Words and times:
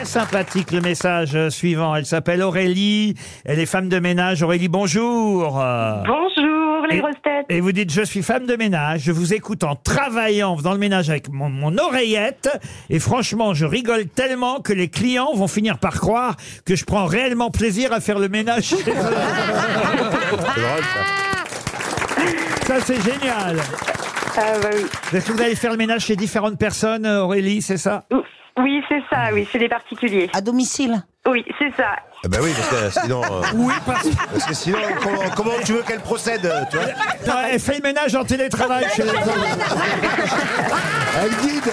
Très 0.00 0.06
sympathique 0.06 0.70
le 0.72 0.80
message 0.80 1.36
suivant. 1.50 1.94
Elle 1.94 2.06
s'appelle 2.06 2.40
Aurélie. 2.42 3.14
Elle 3.44 3.58
est 3.58 3.66
femme 3.66 3.90
de 3.90 3.98
ménage. 3.98 4.42
Aurélie, 4.42 4.68
bonjour. 4.68 5.52
Bonjour 6.06 6.86
les 6.88 6.96
Et- 6.96 7.00
grosses 7.00 7.20
têtes. 7.22 7.44
Et 7.50 7.60
vous 7.60 7.72
dites, 7.72 7.92
je 7.92 8.00
suis 8.00 8.22
femme 8.22 8.46
de 8.46 8.56
ménage, 8.56 9.02
je 9.02 9.12
vous 9.12 9.34
écoute 9.34 9.62
en 9.62 9.76
travaillant 9.76 10.56
dans 10.56 10.72
le 10.72 10.78
ménage 10.78 11.10
avec 11.10 11.28
mon, 11.28 11.50
mon 11.50 11.76
oreillette, 11.76 12.48
et 12.88 12.98
franchement, 12.98 13.52
je 13.52 13.66
rigole 13.66 14.06
tellement 14.06 14.60
que 14.60 14.72
les 14.72 14.88
clients 14.88 15.34
vont 15.34 15.48
finir 15.48 15.76
par 15.78 16.00
croire 16.00 16.34
que 16.64 16.76
je 16.76 16.86
prends 16.86 17.04
réellement 17.04 17.50
plaisir 17.50 17.92
à 17.92 18.00
faire 18.00 18.18
le 18.18 18.30
ménage 18.30 18.64
chez 18.64 18.76
eux. 18.76 18.80
C'est 18.84 18.94
drôle, 18.94 20.84
ça. 22.16 22.64
Ça, 22.66 22.80
c'est 22.86 23.02
génial. 23.02 23.58
Ah, 24.38 24.40
bah 24.62 24.68
oui. 24.72 24.80
Est-ce 25.12 25.26
que 25.26 25.32
vous 25.32 25.42
allez 25.42 25.56
faire 25.56 25.72
le 25.72 25.76
ménage 25.76 26.06
chez 26.06 26.16
différentes 26.16 26.58
personnes, 26.58 27.06
Aurélie, 27.06 27.60
c'est 27.60 27.76
ça? 27.76 28.04
Oui, 28.62 28.82
c'est 28.88 29.02
ça, 29.10 29.32
oui, 29.32 29.48
c'est 29.50 29.58
des 29.58 29.68
particuliers. 29.68 30.30
À 30.32 30.40
domicile 30.40 31.02
Oui, 31.26 31.44
c'est 31.58 31.74
ça. 31.76 31.96
Ah 32.22 32.28
bah 32.28 32.38
oui, 32.42 32.50
parce 32.54 32.68
que 32.68 33.00
sinon, 33.00 33.22
euh, 33.24 33.42
Oui, 33.54 33.72
parce 33.86 34.08
parce 34.32 34.44
que 34.44 34.54
sinon, 34.54 34.78
comment, 35.02 35.30
comment 35.36 35.50
tu 35.64 35.72
veux 35.72 35.82
qu'elle 35.82 36.00
procède, 36.00 36.52
tu 36.70 36.76
vois 36.76 36.86
qu'elle 37.46 37.60
fait 37.60 37.76
le 37.76 37.82
ménage 37.82 38.14
en 38.14 38.24
télétravail 38.24 38.86
chez 38.94 39.02
les 39.04 39.10
autres. 39.10 39.78
Elle 41.22 41.30
guide. 41.46 41.72